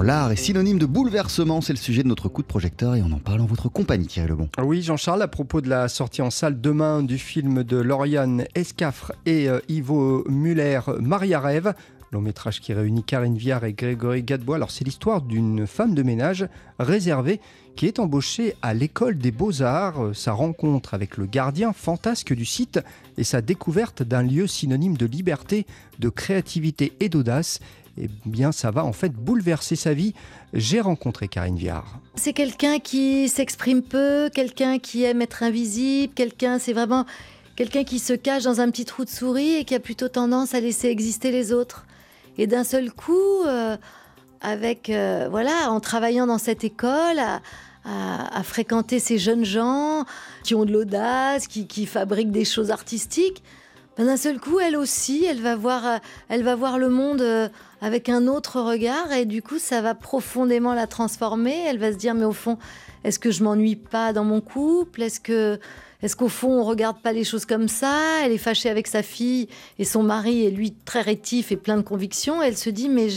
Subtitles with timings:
[0.00, 3.12] L'art est synonyme de bouleversement, c'est le sujet de notre coup de projecteur et on
[3.12, 4.48] en parle en votre compagnie, Thierry Lebon.
[4.62, 9.12] Oui, Jean-Charles, à propos de la sortie en salle demain du film de Lauriane Escafre
[9.26, 11.74] et euh, Ivo Muller, Maria Rêve,
[12.10, 14.56] long métrage qui réunit Karine Viard et Grégory Gadebois.
[14.56, 16.46] Alors, c'est l'histoire d'une femme de ménage
[16.78, 17.40] réservée
[17.76, 20.04] qui est embauchée à l'école des beaux-arts.
[20.04, 22.80] Euh, sa rencontre avec le gardien fantasque du site
[23.18, 25.66] et sa découverte d'un lieu synonyme de liberté,
[25.98, 27.60] de créativité et d'audace
[27.98, 30.14] eh bien, ça va en fait bouleverser sa vie.
[30.52, 32.00] J'ai rencontré Karine Viard.
[32.14, 37.04] C'est quelqu'un qui s'exprime peu, quelqu'un qui aime être invisible, quelqu'un, c'est vraiment
[37.56, 40.54] quelqu'un qui se cache dans un petit trou de souris et qui a plutôt tendance
[40.54, 41.86] à laisser exister les autres.
[42.38, 43.76] Et d'un seul coup, euh,
[44.40, 47.20] avec euh, voilà, en travaillant dans cette école,
[47.84, 50.04] à, fréquenter ces jeunes gens
[50.44, 53.42] qui ont de l'audace, qui, fabriquent des choses artistiques,
[53.96, 55.96] ben, d'un seul coup, elle aussi, elle va voir, euh,
[56.28, 60.74] elle va voir le monde avec un autre regard et du coup, ça va profondément
[60.74, 61.56] la transformer.
[61.66, 62.58] Elle va se dire, mais au fond,
[63.04, 65.02] est-ce que je m'ennuie pas dans mon couple?
[65.02, 65.58] Est-ce que
[66.02, 68.24] est-ce qu'au fond, on regarde pas les choses comme ça?
[68.24, 71.76] Elle est fâchée avec sa fille et son mari est lui très rétif et plein
[71.76, 72.42] de convictions.
[72.42, 73.08] Elle se dit mais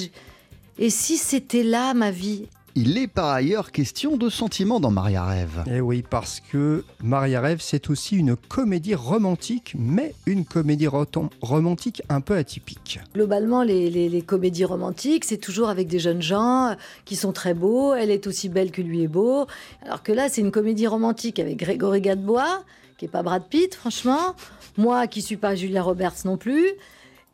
[0.77, 2.47] et si c'était là ma vie?
[2.77, 5.63] Il est par ailleurs question de sentiments dans Maria Rêve.
[5.71, 12.01] Eh oui, parce que Maria Rêve, c'est aussi une comédie romantique, mais une comédie romantique
[12.09, 12.99] un peu atypique.
[13.13, 17.93] Globalement, les, comédies romantiques, c'est toujours avec des jeunes gens euh, qui sont très beaux.
[17.93, 19.47] Elle est aussi belle que lui est beau.
[19.85, 22.63] Alors que là, c'est une comédie romantique avec Grégory Gadebois,
[22.97, 24.35] qui est pas Brad Pitt, franchement.
[24.77, 26.65] Moi, qui suis pas Julia Roberts non plus.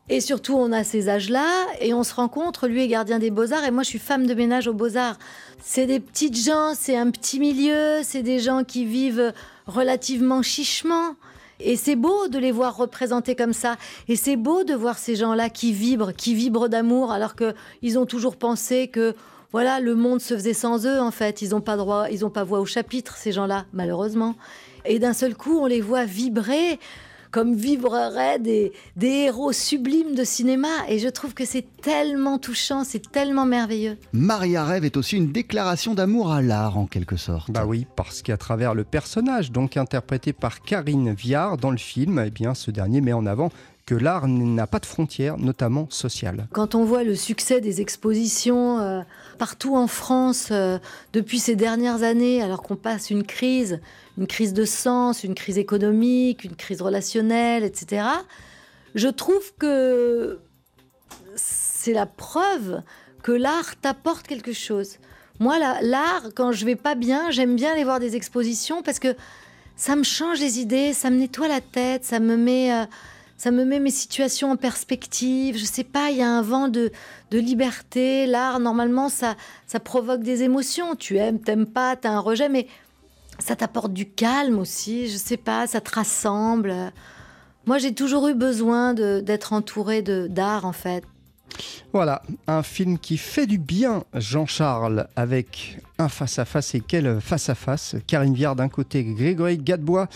[0.08, 1.48] Et surtout, on a ces âges-là
[1.80, 2.66] et on se rencontre.
[2.66, 5.18] Lui est gardien des beaux-arts et moi, je suis femme de ménage aux beaux-arts.
[5.62, 9.32] C'est des petites gens, c'est un petit milieu, c'est des gens qui vivent
[9.66, 11.14] relativement chichement.
[11.60, 13.76] Et c'est beau de les voir représentés comme ça.
[14.08, 18.06] Et c'est beau de voir ces gens-là qui vibrent, qui vibrent d'amour, alors qu'ils ont
[18.06, 19.14] toujours pensé que
[19.52, 21.42] voilà, le monde se faisait sans eux, en fait.
[21.42, 24.34] Ils n'ont pas droit, ils n'ont pas voix au chapitre, ces gens-là, malheureusement.
[24.84, 26.80] Et d'un seul coup, on les voit vibrer
[27.32, 30.68] comme vibreraient des, des héros sublimes de cinéma.
[30.88, 33.96] Et je trouve que c'est tellement touchant, c'est tellement merveilleux.
[34.12, 37.50] Maria Rêve est aussi une déclaration d'amour à l'art, en quelque sorte.
[37.50, 42.22] Bah oui, parce qu'à travers le personnage, donc interprété par Karine Viard dans le film,
[42.24, 43.50] eh bien, ce dernier met en avant
[43.86, 46.46] que l'art n'a pas de frontières, notamment sociales.
[46.52, 49.00] Quand on voit le succès des expositions euh,
[49.36, 50.78] partout en France euh,
[51.12, 53.80] depuis ces dernières années, alors qu'on passe une crise,
[54.18, 58.04] une crise de sens, une crise économique, une crise relationnelle, etc.,
[58.94, 60.38] je trouve que
[61.34, 62.82] c'est la preuve
[63.22, 64.98] que l'art t'apporte quelque chose.
[65.40, 69.16] Moi, l'art, quand je vais pas bien, j'aime bien aller voir des expositions parce que
[69.76, 72.72] ça me change les idées, ça me nettoie la tête, ça me met...
[72.72, 72.84] Euh,
[73.42, 75.58] ça me met mes situations en perspective.
[75.58, 76.92] Je sais pas, il y a un vent de,
[77.32, 78.24] de liberté.
[78.24, 79.34] L'art, normalement, ça,
[79.66, 80.94] ça provoque des émotions.
[80.94, 82.68] Tu aimes, t'aimes pas, t'as un rejet, mais
[83.40, 85.08] ça t'apporte du calme aussi.
[85.08, 86.72] Je sais pas, ça te rassemble.
[87.66, 91.02] Moi, j'ai toujours eu besoin d'être entourée d'art, en fait.
[91.92, 96.74] Voilà, un film qui fait du bien, Jean-Charles, avec un face-à-face.
[96.74, 97.96] Et quel face-à-face?
[98.06, 100.08] Karine Viard d'un côté, Grégory Gadebois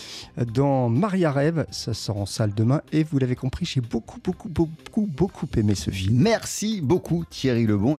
[0.53, 1.65] dans Maria Rêve.
[1.71, 2.81] Ça sort en salle demain.
[2.91, 6.17] Et vous l'avez compris, j'ai beaucoup, beaucoup, beaucoup, beaucoup aimé ce film.
[6.17, 7.95] Merci beaucoup, Thierry Lebon.